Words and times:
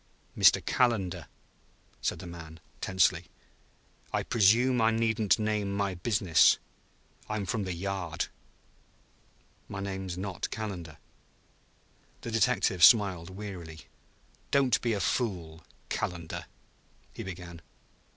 "Mr. 0.35 0.65
Calendar?" 0.65 1.27
said 2.01 2.17
the 2.17 2.25
man 2.25 2.59
tensely. 2.79 3.25
"I 4.11 4.23
presume 4.23 4.81
I 4.81 4.89
needn't 4.89 5.37
name 5.37 5.71
my 5.71 5.93
business. 5.93 6.57
I'm 7.29 7.45
from 7.45 7.65
the 7.65 7.73
Yard" 7.75 8.25
"My 9.69 9.79
name 9.79 10.07
is 10.07 10.17
not 10.17 10.49
Calendar." 10.49 10.97
The 12.21 12.31
detective 12.31 12.83
smiled 12.83 13.29
wearily. 13.29 13.81
"Don't 14.49 14.81
be 14.81 14.93
a 14.93 14.99
fool, 14.99 15.63
Calendar," 15.89 16.47
he 17.13 17.21
began. 17.21 17.61